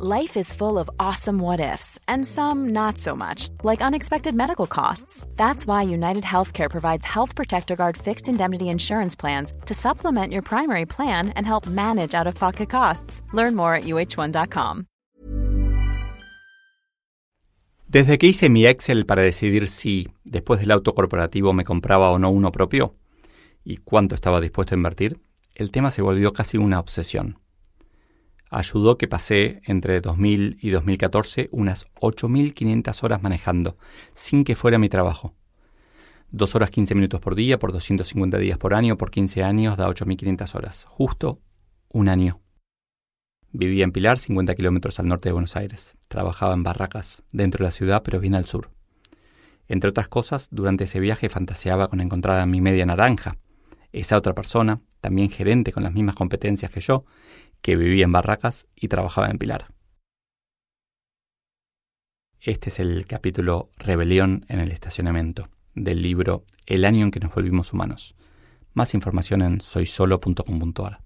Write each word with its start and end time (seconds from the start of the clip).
Life 0.00 0.36
is 0.36 0.52
full 0.52 0.78
of 0.78 0.88
awesome 1.00 1.40
what 1.40 1.58
ifs, 1.58 1.98
and 2.06 2.24
some 2.24 2.68
not 2.68 2.98
so 2.98 3.16
much, 3.16 3.48
like 3.64 3.82
unexpected 3.82 4.32
medical 4.32 4.68
costs. 4.68 5.26
That's 5.34 5.66
why 5.66 5.82
United 5.82 6.22
Healthcare 6.22 6.70
provides 6.70 7.04
Health 7.04 7.34
Protector 7.34 7.74
Guard 7.74 7.96
fixed 7.96 8.28
indemnity 8.28 8.68
insurance 8.68 9.16
plans 9.16 9.52
to 9.66 9.74
supplement 9.74 10.32
your 10.32 10.42
primary 10.42 10.86
plan 10.86 11.30
and 11.30 11.44
help 11.44 11.66
manage 11.66 12.14
out 12.14 12.28
of 12.28 12.36
pocket 12.36 12.70
costs. 12.70 13.22
Learn 13.32 13.56
more 13.56 13.74
at 13.74 13.86
uh1.com. 13.86 14.86
Desde 17.88 18.18
que 18.18 18.28
hice 18.28 18.48
mi 18.50 18.66
Excel 18.66 19.04
para 19.04 19.22
decidir 19.22 19.66
si, 19.66 20.06
después 20.22 20.60
del 20.60 20.70
auto 20.70 20.94
corporativo, 20.94 21.52
me 21.52 21.64
compraba 21.64 22.10
o 22.10 22.20
no 22.20 22.30
uno 22.30 22.52
propio 22.52 22.94
y 23.64 23.78
cuánto 23.78 24.14
estaba 24.14 24.40
dispuesto 24.40 24.76
a 24.76 24.78
invertir, 24.78 25.18
el 25.56 25.72
tema 25.72 25.90
se 25.90 26.02
volvió 26.02 26.32
casi 26.32 26.56
una 26.56 26.78
obsesión 26.78 27.40
ayudó 28.50 28.98
que 28.98 29.08
pasé 29.08 29.60
entre 29.64 30.00
2000 30.00 30.58
y 30.60 30.70
2014 30.70 31.48
unas 31.52 31.86
8.500 32.00 33.02
horas 33.04 33.22
manejando, 33.22 33.76
sin 34.14 34.44
que 34.44 34.56
fuera 34.56 34.78
mi 34.78 34.88
trabajo. 34.88 35.34
Dos 36.30 36.54
horas 36.54 36.70
15 36.70 36.94
minutos 36.94 37.20
por 37.20 37.34
día, 37.34 37.58
por 37.58 37.72
250 37.72 38.38
días 38.38 38.58
por 38.58 38.74
año, 38.74 38.98
por 38.98 39.10
15 39.10 39.42
años, 39.42 39.76
da 39.76 39.88
8.500 39.88 40.54
horas. 40.54 40.84
Justo 40.88 41.40
un 41.88 42.08
año. 42.08 42.40
Vivía 43.50 43.84
en 43.84 43.92
Pilar, 43.92 44.18
50 44.18 44.54
kilómetros 44.54 45.00
al 45.00 45.08
norte 45.08 45.30
de 45.30 45.32
Buenos 45.32 45.56
Aires. 45.56 45.96
Trabajaba 46.08 46.52
en 46.52 46.62
barracas, 46.62 47.22
dentro 47.32 47.64
de 47.64 47.68
la 47.68 47.70
ciudad, 47.70 48.02
pero 48.02 48.20
bien 48.20 48.34
al 48.34 48.44
sur. 48.44 48.70
Entre 49.68 49.88
otras 49.88 50.08
cosas, 50.08 50.48
durante 50.50 50.84
ese 50.84 51.00
viaje 51.00 51.30
fantaseaba 51.30 51.88
con 51.88 52.00
encontrar 52.00 52.40
a 52.40 52.46
mi 52.46 52.60
media 52.60 52.84
naranja, 52.84 53.38
esa 53.92 54.18
otra 54.18 54.34
persona, 54.34 54.80
también 55.00 55.30
gerente 55.30 55.72
con 55.72 55.82
las 55.82 55.92
mismas 55.92 56.14
competencias 56.14 56.70
que 56.70 56.80
yo, 56.80 57.04
que 57.60 57.76
vivía 57.76 58.04
en 58.04 58.12
Barracas 58.12 58.66
y 58.74 58.88
trabajaba 58.88 59.28
en 59.28 59.38
Pilar. 59.38 59.68
Este 62.40 62.70
es 62.70 62.78
el 62.78 63.04
capítulo 63.06 63.70
Rebelión 63.78 64.46
en 64.48 64.60
el 64.60 64.70
estacionamiento 64.70 65.48
del 65.74 66.02
libro 66.02 66.44
El 66.66 66.84
año 66.84 67.04
en 67.04 67.10
que 67.10 67.20
nos 67.20 67.34
volvimos 67.34 67.72
humanos. 67.72 68.14
Más 68.74 68.94
información 68.94 69.42
en 69.42 69.60
soysolo.com.ar. 69.60 71.00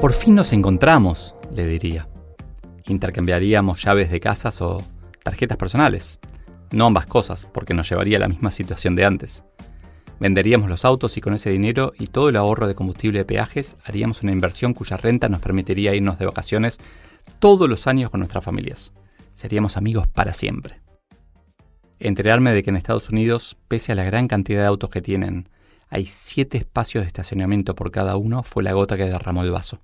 Por 0.00 0.12
fin 0.12 0.34
nos 0.34 0.52
encontramos, 0.52 1.34
le 1.54 1.66
diría. 1.66 2.08
Intercambiaríamos 2.86 3.82
llaves 3.82 4.10
de 4.10 4.20
casas 4.20 4.60
o 4.60 4.78
tarjetas 5.22 5.56
personales. 5.56 6.18
No 6.72 6.86
ambas 6.86 7.06
cosas, 7.06 7.48
porque 7.52 7.74
nos 7.74 7.88
llevaría 7.88 8.16
a 8.16 8.20
la 8.20 8.28
misma 8.28 8.50
situación 8.50 8.96
de 8.96 9.04
antes. 9.04 9.44
Venderíamos 10.20 10.68
los 10.68 10.84
autos 10.84 11.16
y 11.16 11.20
con 11.20 11.34
ese 11.34 11.50
dinero 11.50 11.92
y 11.98 12.06
todo 12.06 12.28
el 12.28 12.36
ahorro 12.36 12.68
de 12.68 12.74
combustible 12.74 13.18
de 13.18 13.24
peajes 13.24 13.76
haríamos 13.84 14.22
una 14.22 14.32
inversión 14.32 14.72
cuya 14.72 14.96
renta 14.96 15.28
nos 15.28 15.40
permitiría 15.40 15.94
irnos 15.94 16.18
de 16.18 16.26
vacaciones 16.26 16.78
todos 17.38 17.68
los 17.68 17.86
años 17.86 18.10
con 18.10 18.20
nuestras 18.20 18.44
familias. 18.44 18.92
Seríamos 19.30 19.76
amigos 19.76 20.06
para 20.06 20.32
siempre. 20.32 20.80
Enterarme 21.98 22.52
de 22.52 22.62
que 22.62 22.70
en 22.70 22.76
Estados 22.76 23.10
Unidos, 23.10 23.56
pese 23.68 23.92
a 23.92 23.94
la 23.94 24.04
gran 24.04 24.28
cantidad 24.28 24.60
de 24.60 24.66
autos 24.66 24.90
que 24.90 25.02
tienen, 25.02 25.48
hay 25.88 26.04
siete 26.04 26.58
espacios 26.58 27.02
de 27.02 27.08
estacionamiento 27.08 27.74
por 27.74 27.90
cada 27.90 28.16
uno 28.16 28.42
fue 28.42 28.62
la 28.62 28.72
gota 28.72 28.96
que 28.96 29.04
derramó 29.04 29.42
el 29.42 29.50
vaso. 29.50 29.80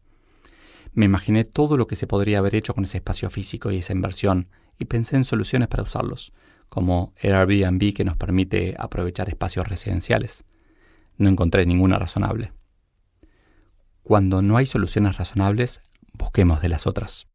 Me 0.92 1.05
imaginé 1.05 1.45
todo 1.45 1.77
lo 1.77 1.86
que 1.86 1.97
se 1.97 2.06
podría 2.06 2.39
haber 2.39 2.55
hecho 2.55 2.75
con 2.75 2.84
ese 2.84 2.98
espacio 2.98 3.31
físico 3.31 3.70
y 3.70 3.78
esa 3.78 3.92
inversión 3.92 4.48
y 4.78 4.86
pensé 4.86 5.17
en 5.17 5.25
soluciones 5.25 5.69
para 5.69 5.83
usarlos, 5.83 6.33
como 6.71 7.13
Airbnb 7.21 7.93
que 7.93 8.05
nos 8.05 8.17
permite 8.17 8.75
aprovechar 8.79 9.29
espacios 9.29 9.69
residenciales. 9.69 10.45
No 11.19 11.29
encontré 11.29 11.67
ninguna 11.67 11.99
razonable. 11.99 12.53
Cuando 14.03 14.41
no 14.41 14.57
hay 14.57 14.65
soluciones 14.65 15.19
razonables, 15.19 15.81
busquemos 16.15 16.63
de 16.63 16.71
las 16.71 16.87
otras. 16.87 17.29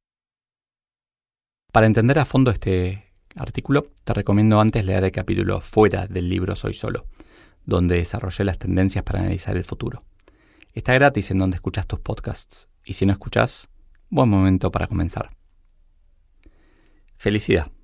Para 1.72 1.86
entender 1.86 2.18
a 2.18 2.26
fondo 2.26 2.50
este 2.50 3.12
artículo, 3.36 3.92
te 4.06 4.14
recomiendo 4.14 4.60
antes 4.60 4.86
leer 4.86 5.04
el 5.04 5.12
capítulo 5.12 5.60
fuera 5.60 6.08
del 6.08 6.30
libro 6.30 6.56
Soy 6.56 6.74
Solo, 6.74 7.06
donde 7.66 7.98
desarrollé 7.98 8.46
las 8.46 8.58
tendencias 8.58 9.04
para 9.04 9.20
analizar 9.20 9.58
el 9.58 9.66
futuro. 9.66 10.04
Está 10.74 10.94
gratis 10.94 11.32
en 11.32 11.40
donde 11.40 11.56
escuchas 11.56 11.88
tus 11.88 12.00
podcasts, 12.00 12.70
y 12.86 12.94
si 12.94 13.06
no 13.06 13.12
escuchas, 13.12 13.70
buen 14.10 14.30
momento 14.30 14.72
para 14.72 14.88
comenzar. 14.88 15.36
Felicidad. 17.18 17.75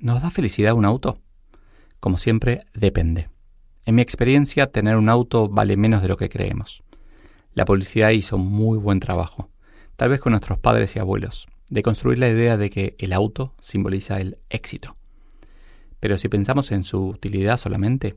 ¿Nos 0.00 0.22
da 0.22 0.30
felicidad 0.30 0.72
un 0.72 0.86
auto? 0.86 1.18
Como 2.00 2.16
siempre, 2.16 2.60
depende. 2.72 3.28
En 3.84 3.96
mi 3.96 4.00
experiencia, 4.00 4.72
tener 4.72 4.96
un 4.96 5.10
auto 5.10 5.46
vale 5.50 5.76
menos 5.76 6.00
de 6.00 6.08
lo 6.08 6.16
que 6.16 6.30
creemos. 6.30 6.82
La 7.52 7.66
publicidad 7.66 8.08
hizo 8.08 8.38
muy 8.38 8.78
buen 8.78 8.98
trabajo, 8.98 9.50
tal 9.96 10.08
vez 10.08 10.20
con 10.20 10.30
nuestros 10.30 10.58
padres 10.58 10.96
y 10.96 11.00
abuelos, 11.00 11.48
de 11.68 11.82
construir 11.82 12.18
la 12.18 12.30
idea 12.30 12.56
de 12.56 12.70
que 12.70 12.96
el 12.98 13.12
auto 13.12 13.52
simboliza 13.60 14.22
el 14.22 14.38
éxito. 14.48 14.96
Pero 16.00 16.16
si 16.16 16.28
pensamos 16.28 16.72
en 16.72 16.82
su 16.82 17.08
utilidad 17.08 17.58
solamente, 17.58 18.16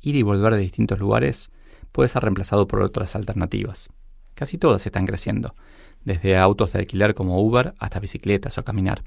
ir 0.00 0.14
y 0.14 0.22
volver 0.22 0.54
de 0.54 0.60
distintos 0.60 1.00
lugares 1.00 1.50
puede 1.90 2.08
ser 2.08 2.22
reemplazado 2.22 2.68
por 2.68 2.80
otras 2.80 3.16
alternativas. 3.16 3.88
Casi 4.34 4.56
todas 4.56 4.86
están 4.86 5.04
creciendo, 5.04 5.56
desde 6.04 6.36
autos 6.36 6.72
de 6.72 6.78
alquiler 6.78 7.14
como 7.14 7.42
Uber 7.42 7.74
hasta 7.80 7.98
bicicletas 7.98 8.56
o 8.56 8.64
caminar 8.64 9.02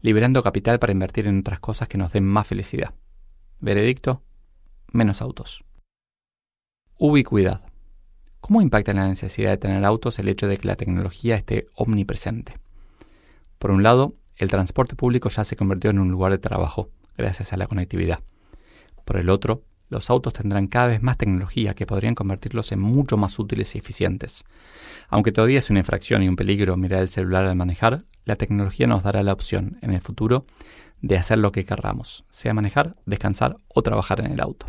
liberando 0.00 0.42
capital 0.42 0.78
para 0.78 0.92
invertir 0.92 1.26
en 1.26 1.40
otras 1.40 1.60
cosas 1.60 1.88
que 1.88 1.98
nos 1.98 2.12
den 2.12 2.24
más 2.24 2.46
felicidad. 2.46 2.94
Veredicto, 3.60 4.22
menos 4.92 5.22
autos. 5.22 5.64
Ubicuidad. 6.98 7.64
¿Cómo 8.40 8.62
impacta 8.62 8.92
en 8.92 8.98
la 8.98 9.08
necesidad 9.08 9.50
de 9.50 9.56
tener 9.56 9.84
autos 9.84 10.18
el 10.18 10.28
hecho 10.28 10.46
de 10.46 10.56
que 10.56 10.68
la 10.68 10.76
tecnología 10.76 11.36
esté 11.36 11.66
omnipresente? 11.74 12.54
Por 13.58 13.70
un 13.70 13.82
lado, 13.82 14.14
el 14.36 14.50
transporte 14.50 14.94
público 14.94 15.28
ya 15.28 15.44
se 15.44 15.56
convirtió 15.56 15.90
en 15.90 15.98
un 15.98 16.10
lugar 16.10 16.32
de 16.32 16.38
trabajo, 16.38 16.90
gracias 17.16 17.52
a 17.52 17.56
la 17.56 17.66
conectividad. 17.66 18.20
Por 19.04 19.16
el 19.16 19.30
otro, 19.30 19.62
los 19.88 20.10
autos 20.10 20.32
tendrán 20.32 20.66
cada 20.66 20.88
vez 20.88 21.02
más 21.02 21.16
tecnología 21.16 21.74
que 21.74 21.86
podrían 21.86 22.14
convertirlos 22.14 22.72
en 22.72 22.80
mucho 22.80 23.16
más 23.16 23.38
útiles 23.38 23.74
y 23.74 23.78
eficientes. 23.78 24.44
Aunque 25.08 25.32
todavía 25.32 25.58
es 25.58 25.70
una 25.70 25.80
infracción 25.80 26.22
y 26.22 26.28
un 26.28 26.36
peligro 26.36 26.76
mirar 26.76 27.00
el 27.00 27.08
celular 27.08 27.46
al 27.46 27.56
manejar, 27.56 28.04
la 28.24 28.36
tecnología 28.36 28.86
nos 28.86 29.04
dará 29.04 29.22
la 29.22 29.32
opción 29.32 29.78
en 29.82 29.94
el 29.94 30.00
futuro 30.00 30.46
de 31.00 31.16
hacer 31.16 31.38
lo 31.38 31.52
que 31.52 31.64
querramos, 31.64 32.24
sea 32.30 32.54
manejar, 32.54 32.96
descansar 33.06 33.56
o 33.68 33.82
trabajar 33.82 34.20
en 34.20 34.32
el 34.32 34.40
auto. 34.40 34.66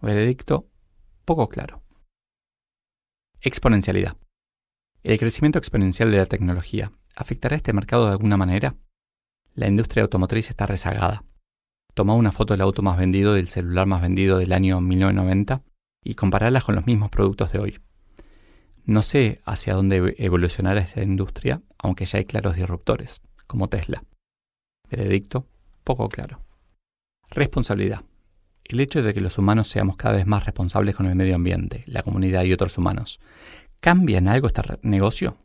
Veredicto 0.00 0.70
poco 1.24 1.48
claro. 1.48 1.82
Exponencialidad. 3.40 4.16
¿El 5.02 5.18
crecimiento 5.18 5.58
exponencial 5.58 6.10
de 6.10 6.16
la 6.18 6.26
tecnología 6.26 6.92
afectará 7.14 7.56
este 7.56 7.72
mercado 7.72 8.06
de 8.06 8.12
alguna 8.12 8.36
manera? 8.36 8.76
La 9.54 9.68
industria 9.68 10.04
automotriz 10.04 10.50
está 10.50 10.66
rezagada. 10.66 11.24
Toma 11.98 12.14
una 12.14 12.30
foto 12.30 12.54
del 12.54 12.60
auto 12.60 12.80
más 12.80 12.96
vendido 12.96 13.34
del 13.34 13.48
celular 13.48 13.88
más 13.88 14.00
vendido 14.00 14.38
del 14.38 14.52
año 14.52 14.80
1990 14.80 15.64
y 16.04 16.14
compararlas 16.14 16.62
con 16.62 16.76
los 16.76 16.86
mismos 16.86 17.10
productos 17.10 17.50
de 17.50 17.58
hoy. 17.58 17.80
No 18.84 19.02
sé 19.02 19.40
hacia 19.44 19.74
dónde 19.74 20.14
evolucionará 20.16 20.80
esta 20.80 21.02
industria, 21.02 21.60
aunque 21.76 22.06
ya 22.06 22.18
hay 22.18 22.24
claros 22.24 22.54
disruptores, 22.54 23.20
como 23.48 23.68
Tesla. 23.68 24.04
Veredicto, 24.88 25.48
poco 25.82 26.08
claro. 26.08 26.40
Responsabilidad. 27.30 28.04
El 28.62 28.78
hecho 28.78 29.02
de 29.02 29.12
que 29.12 29.20
los 29.20 29.36
humanos 29.36 29.66
seamos 29.66 29.96
cada 29.96 30.18
vez 30.18 30.26
más 30.28 30.46
responsables 30.46 30.94
con 30.94 31.06
el 31.06 31.16
medio 31.16 31.34
ambiente, 31.34 31.82
la 31.88 32.04
comunidad 32.04 32.44
y 32.44 32.52
otros 32.52 32.78
humanos, 32.78 33.18
¿cambia 33.80 34.20
algo 34.30 34.46
este 34.46 34.62
negocio? 34.82 35.36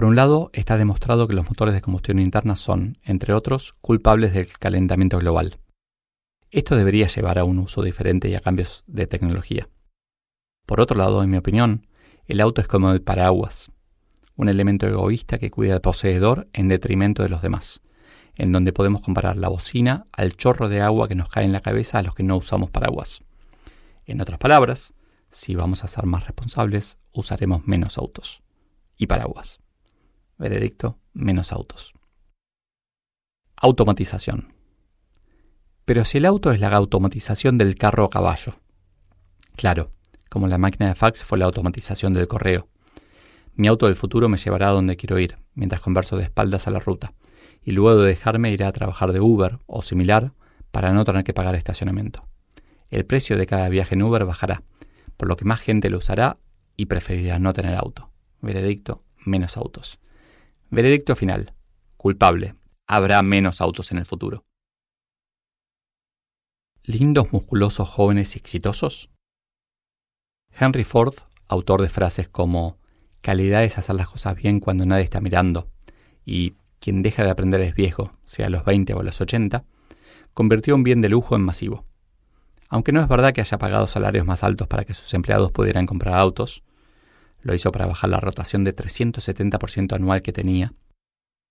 Por 0.00 0.06
un 0.06 0.16
lado, 0.16 0.48
está 0.54 0.78
demostrado 0.78 1.28
que 1.28 1.34
los 1.34 1.44
motores 1.44 1.74
de 1.74 1.82
combustión 1.82 2.20
interna 2.20 2.56
son, 2.56 2.96
entre 3.04 3.34
otros, 3.34 3.74
culpables 3.82 4.32
del 4.32 4.46
calentamiento 4.46 5.18
global. 5.18 5.58
Esto 6.50 6.74
debería 6.74 7.06
llevar 7.06 7.38
a 7.38 7.44
un 7.44 7.58
uso 7.58 7.82
diferente 7.82 8.26
y 8.30 8.34
a 8.34 8.40
cambios 8.40 8.82
de 8.86 9.06
tecnología. 9.06 9.68
Por 10.64 10.80
otro 10.80 10.96
lado, 10.96 11.22
en 11.22 11.28
mi 11.28 11.36
opinión, 11.36 11.86
el 12.24 12.40
auto 12.40 12.62
es 12.62 12.66
como 12.66 12.92
el 12.92 13.02
paraguas, 13.02 13.72
un 14.36 14.48
elemento 14.48 14.88
egoísta 14.88 15.36
que 15.36 15.50
cuida 15.50 15.74
al 15.74 15.82
poseedor 15.82 16.48
en 16.54 16.68
detrimento 16.68 17.22
de 17.22 17.28
los 17.28 17.42
demás, 17.42 17.82
en 18.36 18.52
donde 18.52 18.72
podemos 18.72 19.02
comparar 19.02 19.36
la 19.36 19.48
bocina 19.48 20.06
al 20.12 20.34
chorro 20.34 20.70
de 20.70 20.80
agua 20.80 21.08
que 21.08 21.14
nos 21.14 21.28
cae 21.28 21.44
en 21.44 21.52
la 21.52 21.60
cabeza 21.60 21.98
a 21.98 22.02
los 22.02 22.14
que 22.14 22.22
no 22.22 22.38
usamos 22.38 22.70
paraguas. 22.70 23.20
En 24.06 24.22
otras 24.22 24.38
palabras, 24.38 24.94
si 25.30 25.56
vamos 25.56 25.84
a 25.84 25.88
ser 25.88 26.06
más 26.06 26.24
responsables, 26.24 26.96
usaremos 27.12 27.66
menos 27.66 27.98
autos 27.98 28.42
y 28.96 29.06
paraguas. 29.06 29.60
Veredicto, 30.40 30.96
menos 31.12 31.52
autos. 31.52 31.92
Automatización. 33.56 34.54
Pero 35.84 36.06
si 36.06 36.16
el 36.16 36.24
auto 36.24 36.50
es 36.50 36.60
la 36.60 36.74
automatización 36.74 37.58
del 37.58 37.74
carro 37.74 38.06
a 38.06 38.08
caballo. 38.08 38.54
Claro, 39.54 39.92
como 40.30 40.48
la 40.48 40.56
máquina 40.56 40.88
de 40.88 40.94
fax 40.94 41.24
fue 41.24 41.36
la 41.36 41.44
automatización 41.44 42.14
del 42.14 42.26
correo. 42.26 42.68
Mi 43.54 43.68
auto 43.68 43.84
del 43.84 43.96
futuro 43.96 44.30
me 44.30 44.38
llevará 44.38 44.70
a 44.70 44.72
donde 44.72 44.96
quiero 44.96 45.18
ir, 45.18 45.36
mientras 45.52 45.82
converso 45.82 46.16
de 46.16 46.22
espaldas 46.22 46.66
a 46.66 46.70
la 46.70 46.78
ruta, 46.78 47.12
y 47.62 47.72
luego 47.72 48.00
de 48.00 48.08
dejarme 48.08 48.50
iré 48.50 48.64
a 48.64 48.72
trabajar 48.72 49.12
de 49.12 49.20
Uber 49.20 49.58
o 49.66 49.82
similar 49.82 50.32
para 50.70 50.94
no 50.94 51.04
tener 51.04 51.22
que 51.22 51.34
pagar 51.34 51.54
estacionamiento. 51.54 52.26
El 52.88 53.04
precio 53.04 53.36
de 53.36 53.44
cada 53.44 53.68
viaje 53.68 53.94
en 53.94 54.00
Uber 54.00 54.24
bajará, 54.24 54.62
por 55.18 55.28
lo 55.28 55.36
que 55.36 55.44
más 55.44 55.60
gente 55.60 55.90
lo 55.90 55.98
usará 55.98 56.38
y 56.78 56.86
preferirá 56.86 57.38
no 57.38 57.52
tener 57.52 57.76
auto. 57.76 58.10
Veredicto, 58.40 59.04
menos 59.26 59.58
autos. 59.58 59.99
Veredicto 60.72 61.16
final. 61.16 61.52
Culpable. 61.96 62.54
Habrá 62.86 63.20
menos 63.22 63.60
autos 63.60 63.90
en 63.90 63.98
el 63.98 64.06
futuro. 64.06 64.44
¿Lindos, 66.84 67.32
musculosos, 67.32 67.88
jóvenes 67.88 68.36
y 68.36 68.38
exitosos? 68.38 69.10
Henry 70.56 70.84
Ford, 70.84 71.14
autor 71.48 71.82
de 71.82 71.88
frases 71.88 72.28
como 72.28 72.78
calidad 73.20 73.64
es 73.64 73.78
hacer 73.78 73.96
las 73.96 74.08
cosas 74.08 74.36
bien 74.36 74.60
cuando 74.60 74.86
nadie 74.86 75.02
está 75.02 75.20
mirando 75.20 75.68
y 76.24 76.54
quien 76.78 77.02
deja 77.02 77.24
de 77.24 77.30
aprender 77.30 77.60
es 77.62 77.74
viejo, 77.74 78.12
sea 78.22 78.46
a 78.46 78.50
los 78.50 78.64
20 78.64 78.94
o 78.94 79.00
a 79.00 79.04
los 79.04 79.20
80, 79.20 79.64
convirtió 80.34 80.76
un 80.76 80.84
bien 80.84 81.00
de 81.00 81.08
lujo 81.08 81.34
en 81.34 81.42
masivo. 81.42 81.84
Aunque 82.68 82.92
no 82.92 83.00
es 83.00 83.08
verdad 83.08 83.32
que 83.32 83.40
haya 83.40 83.58
pagado 83.58 83.88
salarios 83.88 84.24
más 84.24 84.44
altos 84.44 84.68
para 84.68 84.84
que 84.84 84.94
sus 84.94 85.12
empleados 85.14 85.50
pudieran 85.50 85.86
comprar 85.86 86.14
autos, 86.14 86.62
lo 87.42 87.54
hizo 87.54 87.72
para 87.72 87.86
bajar 87.86 88.10
la 88.10 88.20
rotación 88.20 88.64
de 88.64 88.74
370% 88.74 89.94
anual 89.94 90.22
que 90.22 90.32
tenía, 90.32 90.74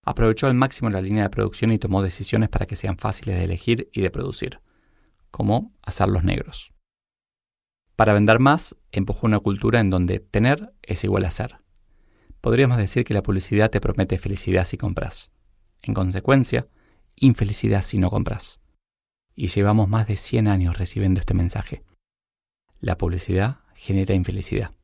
aprovechó 0.03 0.47
al 0.47 0.53
máximo 0.53 0.89
la 0.89 1.01
línea 1.01 1.23
de 1.23 1.29
producción 1.29 1.71
y 1.71 1.79
tomó 1.79 2.01
decisiones 2.01 2.49
para 2.49 2.65
que 2.65 2.75
sean 2.75 2.97
fáciles 2.97 3.37
de 3.37 3.43
elegir 3.43 3.89
y 3.91 4.01
de 4.01 4.11
producir, 4.11 4.59
como 5.31 5.73
hacerlos 5.81 6.23
negros. 6.23 6.71
Para 7.95 8.13
vender 8.13 8.39
más, 8.39 8.75
empujó 8.91 9.27
una 9.27 9.39
cultura 9.39 9.79
en 9.79 9.89
donde 9.89 10.19
tener 10.19 10.73
es 10.83 11.03
igual 11.03 11.25
a 11.25 11.31
ser. 11.31 11.57
Podríamos 12.39 12.77
decir 12.77 13.03
que 13.03 13.13
la 13.13 13.23
publicidad 13.23 13.69
te 13.69 13.81
promete 13.81 14.17
felicidad 14.17 14.63
si 14.63 14.77
compras. 14.77 15.31
En 15.81 15.93
consecuencia, 15.93 16.67
infelicidad 17.17 17.83
si 17.83 17.97
no 17.97 18.09
compras 18.09 18.59
y 19.39 19.47
llevamos 19.47 19.87
más 19.87 20.05
de 20.05 20.17
100 20.17 20.49
años 20.49 20.77
recibiendo 20.77 21.21
este 21.21 21.33
mensaje. 21.33 21.81
La 22.81 22.97
publicidad 22.97 23.59
genera 23.73 24.13
infelicidad. 24.13 24.75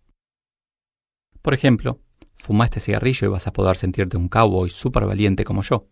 Por 1.46 1.54
ejemplo, 1.54 2.02
fuma 2.38 2.66
este 2.66 2.80
cigarrillo 2.80 3.28
y 3.28 3.30
vas 3.30 3.46
a 3.46 3.54
poder 3.54 3.78
sentirte 3.78 4.18
un 4.18 4.30
cowboy 4.30 4.68
súper 4.68 5.06
valiente 5.06 5.46
como 5.46 5.62
yo. 5.62 5.88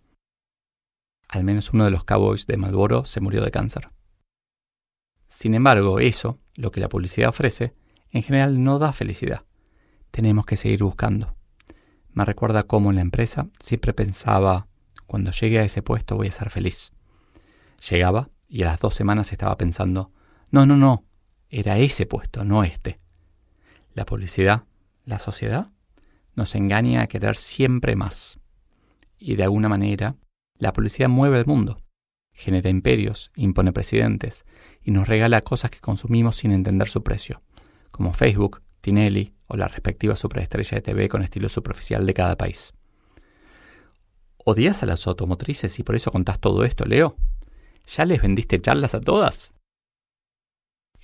Al 1.28 1.44
menos 1.44 1.74
uno 1.74 1.86
de 1.86 1.92
los 1.92 2.06
cowboys 2.06 2.48
de 2.48 2.58
Marlboro 2.58 3.06
se 3.06 3.22
murió 3.22 3.44
de 3.44 3.52
cáncer. 3.52 3.92
Sin 5.28 5.54
embargo, 5.54 6.00
eso, 6.00 6.40
lo 6.56 6.72
que 6.72 6.80
la 6.80 6.90
publicidad 6.90 7.30
ofrece, 7.30 7.76
en 8.10 8.24
general 8.24 8.64
no 8.64 8.80
da 8.80 8.94
felicidad. 8.94 9.46
Tenemos 10.10 10.48
que 10.48 10.58
seguir 10.58 10.82
buscando. 10.82 11.36
Me 12.14 12.26
recuerda 12.26 12.64
cómo 12.64 12.90
en 12.90 12.96
la 12.96 13.04
empresa 13.04 13.50
siempre 13.60 13.94
pensaba, 13.94 14.66
cuando 15.06 15.30
llegue 15.30 15.60
a 15.60 15.66
ese 15.66 15.84
puesto 15.84 16.16
voy 16.16 16.30
a 16.30 16.32
ser 16.32 16.50
feliz. 16.50 16.94
Llegaba, 17.92 18.32
y 18.50 18.64
a 18.64 18.66
las 18.66 18.80
dos 18.80 18.96
semanas 18.96 19.32
estaba 19.32 19.56
pensando, 19.56 20.12
no, 20.50 20.66
no, 20.66 20.78
no, 20.78 21.06
era 21.52 21.78
ese 21.78 22.08
puesto, 22.08 22.44
no 22.44 22.64
este. 22.64 23.00
La 23.94 24.08
publicidad, 24.08 24.64
la 25.06 25.20
sociedad, 25.20 25.70
nos 26.36 26.56
engaña 26.56 27.02
a 27.02 27.08
querer 27.08 27.36
siempre 27.36 27.96
más. 27.96 28.40
Y 29.18 29.36
de 29.36 29.44
alguna 29.44 29.70
manera, 29.70 30.16
la 30.58 30.74
publicidad 30.74 31.10
mueve 31.10 31.40
el 31.40 31.46
mundo, 31.46 31.82
genera 32.32 32.70
imperios, 32.70 33.32
impone 33.36 33.72
presidentes 33.72 34.46
y 34.82 34.92
nos 34.92 35.08
regala 35.08 35.42
cosas 35.42 35.72
que 35.72 35.80
consumimos 35.80 36.38
sin 36.38 36.52
entender 36.52 36.90
su 36.90 37.04
precio, 37.04 37.42
como 37.92 38.14
Facebook, 38.14 38.62
Tinelli 38.82 39.34
o 39.48 39.56
la 39.56 39.68
respectiva 39.68 40.16
superestrella 40.16 40.76
de 40.76 40.82
TV 40.82 41.10
con 41.10 41.22
estilo 41.22 41.48
superficial 41.50 42.06
de 42.06 42.14
cada 42.14 42.36
país. 42.36 42.74
¿Odias 44.38 44.84
a 44.84 44.86
las 44.86 45.08
automotrices 45.08 45.80
y 45.80 45.84
por 45.84 45.96
eso 45.96 46.12
contás 46.12 46.40
todo 46.40 46.66
esto, 46.66 46.86
Leo? 46.86 47.16
¿Ya 47.88 48.06
les 48.06 48.22
vendiste 48.22 48.60
charlas 48.60 48.94
a 48.94 49.00
todas? 49.00 49.54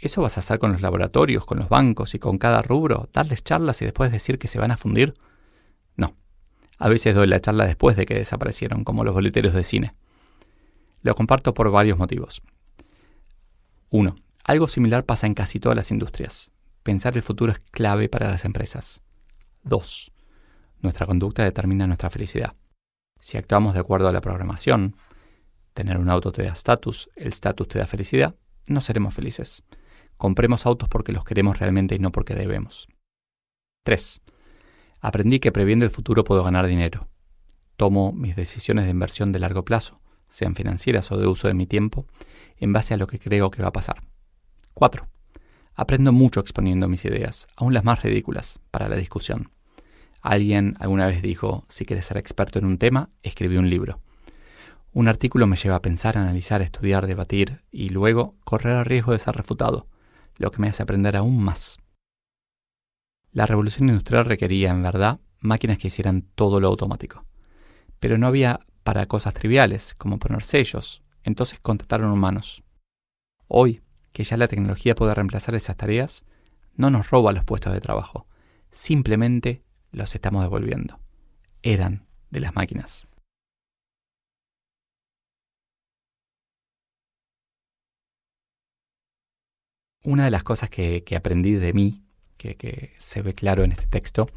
¿Eso 0.02 0.22
vas 0.22 0.38
a 0.38 0.40
hacer 0.40 0.60
con 0.60 0.72
los 0.72 0.82
laboratorios, 0.82 1.46
con 1.46 1.60
los 1.60 1.70
bancos 1.70 2.16
y 2.16 2.20
con 2.20 2.38
cada 2.38 2.62
rubro? 2.62 3.10
¿Darles 3.14 3.44
charlas 3.44 3.82
y 3.82 3.86
después 3.86 4.12
decir 4.12 4.40
que 4.40 4.48
se 4.48 4.60
van 4.60 4.72
a 4.72 4.78
fundir? 4.78 5.16
No. 5.96 6.16
A 6.78 6.90
veces 6.90 7.16
doy 7.16 7.28
la 7.28 7.42
charla 7.42 7.66
después 7.66 7.98
de 7.98 8.06
que 8.06 8.16
desaparecieron, 8.16 8.84
como 8.84 9.04
los 9.04 9.14
boleteros 9.14 9.54
de 9.54 9.64
cine. 9.64 9.96
Lo 11.02 11.16
comparto 11.16 11.54
por 11.54 11.70
varios 11.72 11.98
motivos. 11.98 12.42
1. 13.90 14.16
Algo 14.44 14.68
similar 14.68 15.06
pasa 15.06 15.28
en 15.28 15.34
casi 15.34 15.60
todas 15.60 15.76
las 15.76 15.92
industrias. 15.92 16.52
Pensar 16.84 17.16
el 17.16 17.24
futuro 17.24 17.52
es 17.52 17.60
clave 17.60 18.10
para 18.10 18.30
las 18.30 18.46
empresas. 18.46 19.02
2. 19.64 20.12
Nuestra 20.82 21.06
conducta 21.06 21.44
determina 21.44 21.88
nuestra 21.88 22.10
felicidad. 22.10 22.56
Si 23.18 23.38
actuamos 23.38 23.74
de 23.74 23.82
acuerdo 23.82 24.08
a 24.08 24.14
la 24.14 24.22
programación, 24.22 24.96
Tener 25.80 25.98
un 25.98 26.10
auto 26.10 26.34
te 26.34 26.44
da 26.44 26.52
estatus, 26.52 27.10
el 27.16 27.30
estatus 27.30 27.70
te 27.70 27.80
da 27.80 27.88
felicidad, 27.88 28.36
no 28.68 28.82
seremos 28.82 29.14
felices. 29.14 29.64
Compremos 30.20 30.66
autos 30.66 30.90
porque 30.90 31.14
los 31.14 31.24
queremos 31.24 31.60
realmente 31.60 31.96
y 31.96 32.00
no 32.00 32.12
porque 32.12 32.36
debemos. 32.36 32.90
3. 33.86 34.20
Aprendí 35.00 35.40
que 35.40 35.54
previendo 35.54 35.86
el 35.86 35.92
futuro 35.92 36.26
puedo 36.26 36.44
ganar 36.44 36.68
dinero. 36.68 37.08
Tomo 37.78 38.12
mis 38.12 38.36
decisiones 38.36 38.84
de 38.84 38.92
inversión 38.92 39.32
de 39.32 39.40
largo 39.40 39.64
plazo, 39.64 40.02
sean 40.28 40.56
financieras 40.56 41.10
o 41.14 41.18
de 41.18 41.26
uso 41.26 41.48
de 41.48 41.54
mi 41.54 41.68
tiempo, 41.68 42.06
en 42.58 42.74
base 42.74 42.94
a 42.94 42.98
lo 42.98 43.08
que 43.08 43.18
creo 43.18 43.50
que 43.50 43.62
va 43.62 43.70
a 43.70 43.72
pasar. 43.72 44.04
4. 44.74 45.08
Aprendo 45.74 46.12
mucho 46.12 46.42
exponiendo 46.42 46.90
mis 46.90 47.06
ideas, 47.06 47.48
aún 47.56 47.74
las 47.74 47.86
más 47.86 48.04
ridículas, 48.04 48.60
para 48.72 48.90
la 48.90 48.98
discusión. 48.98 49.52
Alguien 50.22 50.76
alguna 50.82 51.08
vez 51.08 51.22
dijo, 51.22 51.64
si 51.70 51.86
quieres 51.86 52.06
ser 52.06 52.18
experto 52.18 52.60
en 52.60 52.66
un 52.66 52.78
tema, 52.78 53.10
escribí 53.24 53.56
un 53.56 53.70
libro. 53.70 54.02
Un 54.92 55.08
artículo 55.08 55.48
me 55.48 55.56
lleva 55.56 55.78
a 55.78 55.82
pensar, 55.82 56.18
analizar, 56.18 56.62
estudiar, 56.62 57.08
debatir 57.08 57.62
y 57.72 57.88
luego 57.88 58.36
correr 58.44 58.76
el 58.76 58.86
riesgo 58.86 59.14
de 59.14 59.20
ser 59.20 59.38
refutado, 59.38 59.88
lo 60.40 60.50
que 60.50 60.60
me 60.60 60.70
hace 60.70 60.82
aprender 60.82 61.16
aún 61.16 61.44
más. 61.44 61.78
La 63.32 63.46
revolución 63.46 63.90
industrial 63.90 64.26
requería, 64.26 64.72
en 64.72 64.82
verdad, 64.82 65.20
máquinas 65.40 65.78
que 65.78 65.90
hicieran 65.90 66.24
todo 66.24 66.60
lo 66.60 66.70
automático. 66.70 67.26
Pero 68.00 68.18
no 68.18 68.26
había 68.26 68.62
para 68.84 69.06
cosas 69.06 69.36
triviales, 69.36 69.94
como 69.94 70.18
poner 70.18 70.44
sellos, 70.44 71.04
entonces 71.24 71.60
contrataron 71.60 72.10
humanos. 72.10 72.64
Hoy, 73.48 73.84
que 74.14 74.24
ya 74.24 74.38
la 74.38 74.48
tecnología 74.48 74.96
puede 74.96 75.14
reemplazar 75.14 75.54
esas 75.54 75.78
tareas, 75.78 76.26
no 76.74 76.90
nos 76.90 77.10
roba 77.12 77.34
los 77.34 77.44
puestos 77.44 77.74
de 77.74 77.82
trabajo, 77.82 78.26
simplemente 78.72 79.64
los 79.92 80.16
estamos 80.16 80.42
devolviendo. 80.44 81.00
Eran 81.62 82.08
de 82.32 82.40
las 82.40 82.56
máquinas. 82.56 83.09
Una 90.04 90.26
de 90.26 90.32
las 90.32 90.44
cosas 90.44 90.70
que, 90.70 91.04
aprendí 91.16 91.54
de 91.54 91.74
mí, 91.74 92.04
que, 92.38 92.94
se 92.98 93.22
ve 93.22 93.34
claro 93.34 93.64
en 93.64 93.74
este 93.74 93.88
texto, 93.88 94.30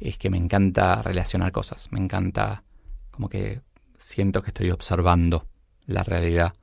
es 0.00 0.18
que 0.18 0.28
me 0.28 0.36
encanta 0.36 1.00
relacionar 1.00 1.50
cosas, 1.50 1.90
me 1.92 1.98
encanta 1.98 2.64
como 3.10 3.28
que 3.28 3.62
siento 3.96 4.42
que 4.42 4.50
estoy 4.50 4.70
observando 4.70 5.48
la 5.86 6.02
realidad 6.02 6.54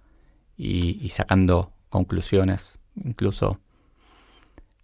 y, 0.58 1.10
sacando 1.10 1.74
conclusiones. 1.90 2.80
Incluso 2.96 3.60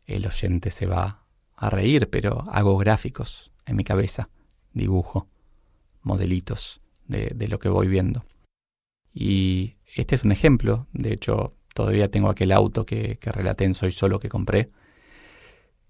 el 0.08 0.25
oyente 0.25 0.72
se 0.72 0.88
va 0.88 1.24
a 1.55 1.70
reír, 1.70 2.10
pero 2.10 2.46
hago 2.51 2.77
gráficos 2.77 3.51
en 3.67 3.75
mi 3.75 3.84
cabeza, 3.84 4.29
dibujo 4.74 5.27
modelitos 6.01 6.81
de, 7.08 7.31
de, 7.36 7.48
lo 7.48 7.60
que 7.60 7.70
voy 7.70 7.88
viendo. 7.88 8.25
Y 9.13 9.75
este 9.96 10.15
es 10.15 10.24
un 10.24 10.31
ejemplo, 10.31 10.88
de 10.93 11.13
hecho 11.13 11.53
Todavía 11.75 12.10
tengo 12.10 12.29
aquel 12.29 12.53
auto 12.53 12.86
que, 12.86 13.17
que 13.17 13.34
relaté 13.34 13.65
en 13.65 13.75
Soy 13.75 13.91
Solo 13.91 14.17
que 14.17 14.29
compré. 14.29 14.72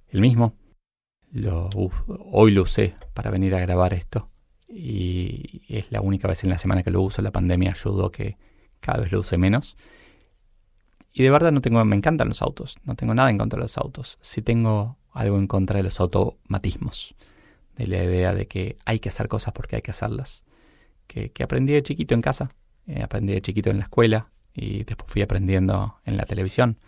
El 0.08 0.20
mismo. 0.20 0.56
Lo, 1.32 1.70
hoy 2.32 2.50
lo 2.50 2.63
usé 2.63 2.96
para 3.13 3.30
venir 3.30 3.54
a 3.54 3.60
grabar 3.60 3.94
esto. 3.94 4.32
Y 4.68 5.62
es 5.70 5.92
la 5.92 6.01
única 6.01 6.27
vez 6.27 6.44
en 6.44 6.50
la 6.50 6.58
semana 6.58 6.82
que 6.82 6.89
lo 6.89 7.04
uso. 7.04 7.22
La 7.22 7.32
pandemia 7.32 7.70
ayudó 7.70 8.12
que 8.12 8.36
cada 8.80 9.01
vez 9.01 9.12
lo 9.12 9.20
use 9.20 9.38
menos. 9.38 9.77
Y 11.13 11.22
de 11.22 11.30
verdad 11.30 11.51
no 11.51 11.62
tengo, 11.62 11.86
me 11.86 11.96
encantan 11.96 12.30
los 12.30 12.42
autos. 12.42 12.77
No 12.84 12.96
tengo 12.96 13.13
nada 13.13 13.30
en 13.30 13.38
contra 13.38 13.58
de 13.58 13.65
los 13.65 13.77
autos. 13.77 14.18
Sí 14.22 14.42
tengo 14.42 14.98
algo 15.12 15.38
en 15.38 15.46
contra 15.46 15.77
de 15.77 15.84
los 15.84 16.00
automatismos. 16.00 17.13
De 17.75 17.86
la 17.86 18.04
idea 18.04 18.34
de 18.34 18.48
que 18.48 18.80
hay 18.86 18.98
que 18.98 19.10
hacer 19.10 19.27
cosas 19.27 19.54
porque 19.54 19.75
hay 19.75 19.84
que 19.84 19.92
hacerlas. 19.92 20.46
Que, 21.06 21.32
aprendí 21.44 21.74
de 21.74 21.84
chiquito 21.84 22.15
en 22.15 22.24
casa. 22.24 22.50
Eh, 22.88 23.04
aprendí 23.04 23.34
de 23.34 23.44
chiquito 23.44 23.70
en 23.70 23.77
la 23.77 23.84
escuela 23.84 24.32
y 24.56 24.86
después 24.86 25.12
fui 25.12 25.22
aprendiendo 25.22 26.00
en 26.06 26.18
la 26.18 26.26
televisión, 26.26 26.80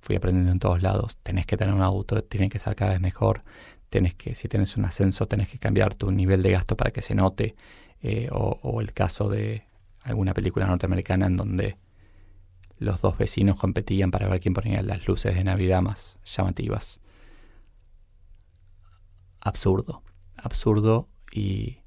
fui 0.00 0.16
aprendiendo 0.16 0.52
en 0.52 0.60
todos 0.60 0.82
lados. 0.82 1.16
Tenés 1.22 1.46
que 1.46 1.56
tener 1.56 1.74
un 1.74 1.82
auto, 1.82 2.22
tiene 2.22 2.48
que 2.48 2.58
ser 2.58 2.76
cada 2.76 2.92
vez 2.92 3.00
mejor. 3.00 3.42
Tenés 3.90 4.14
que, 4.14 4.34
si 4.34 4.48
tienes 4.48 4.76
un 4.76 4.84
ascenso, 4.84 5.26
tenés 5.26 5.48
que 5.48 5.58
cambiar 5.58 5.94
tu 5.94 6.10
nivel 6.10 6.42
de 6.42 6.52
gasto 6.52 6.76
para 6.76 6.92
que 6.92 7.02
se 7.02 7.14
note. 7.14 7.56
Eh, 8.02 8.28
o, 8.30 8.80
el 8.80 8.92
caso 8.92 9.28
de 9.28 9.64
alguna 10.02 10.34
película 10.34 10.66
norteamericana 10.66 11.26
en 11.26 11.36
donde 11.36 11.76
los 12.78 13.00
dos 13.00 13.18
vecinos 13.18 13.56
competían 13.56 14.10
para 14.10 14.28
ver 14.28 14.40
quién 14.40 14.54
ponía 14.54 14.82
las 14.82 15.06
luces 15.08 15.34
de 15.34 15.42
Navidad 15.42 15.82
más 15.82 16.18
llamativas. 16.24 17.00
Absurdo, 19.40 20.02
absurdo 20.36 21.08
y 21.32 21.78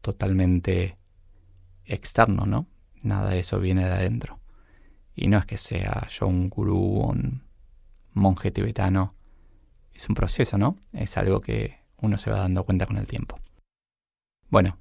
totalmente 0.00 0.98
externo, 1.84 2.46
¿no? 2.46 2.66
Nada 3.02 3.30
de 3.30 3.38
eso 3.38 3.60
viene 3.60 3.84
de 3.84 3.92
adentro. 3.92 4.40
Y 5.14 5.28
no 5.28 5.38
es 5.38 5.46
que 5.46 5.58
sea 5.58 6.06
yo 6.08 6.26
un 6.26 6.48
gurú 6.48 7.00
o 7.00 7.10
un 7.10 7.42
monje 8.12 8.50
tibetano. 8.50 9.14
Es 9.92 10.08
un 10.08 10.14
proceso, 10.14 10.58
¿no? 10.58 10.76
Es 10.92 11.16
algo 11.16 11.40
que 11.40 11.78
uno 11.98 12.18
se 12.18 12.30
va 12.30 12.38
dando 12.38 12.64
cuenta 12.64 12.86
con 12.86 12.96
el 12.96 13.06
tiempo. 13.06 13.38
Bueno, 14.50 14.78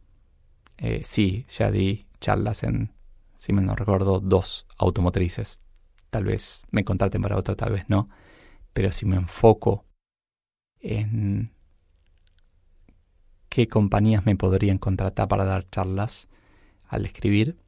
eh, 0.77 1.01
sí, 1.03 1.45
ya 1.49 1.71
di 1.71 2.07
charlas 2.19 2.63
en, 2.63 2.93
si 3.35 3.53
me 3.53 3.61
no 3.61 3.75
recuerdo, 3.75 4.19
dos 4.19 4.65
automotrices. 4.77 5.61
Tal 6.09 6.25
vez 6.25 6.63
me 6.71 6.83
contraten 6.83 7.21
para 7.21 7.37
otra, 7.37 7.55
tal 7.55 7.73
vez 7.73 7.85
no. 7.87 8.09
Pero 8.73 8.91
si 8.91 9.05
me 9.05 9.15
enfoco 9.15 9.85
en 10.79 11.51
qué 13.49 13.67
compañías 13.67 14.25
me 14.25 14.35
podrían 14.35 14.79
contratar 14.79 15.27
para 15.27 15.45
dar 15.45 15.69
charlas 15.69 16.27
al 16.87 17.05
escribir, 17.05 17.62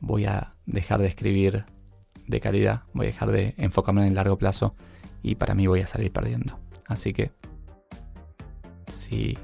voy 0.00 0.24
a 0.24 0.54
dejar 0.66 1.00
de 1.00 1.08
escribir 1.08 1.64
de 2.26 2.40
calidad, 2.40 2.82
voy 2.92 3.06
a 3.06 3.10
dejar 3.10 3.30
de 3.30 3.54
enfocarme 3.56 4.02
en 4.02 4.08
el 4.08 4.14
largo 4.14 4.38
plazo 4.38 4.74
y 5.22 5.34
para 5.36 5.54
mí 5.54 5.66
voy 5.66 5.80
a 5.80 5.86
salir 5.86 6.12
perdiendo. 6.12 6.58
Así 6.86 7.12
que 7.12 7.32
si, 8.88 9.38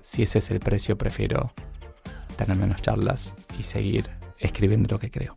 si 0.00 0.22
ese 0.22 0.38
es 0.38 0.50
el 0.50 0.60
precio, 0.60 0.96
prefiero 0.96 1.52
tener 2.36 2.56
menos 2.56 2.80
charlas 2.82 3.34
y 3.58 3.62
seguir 3.62 4.10
escribiendo 4.38 4.88
lo 4.94 4.98
que 4.98 5.10
creo. 5.10 5.36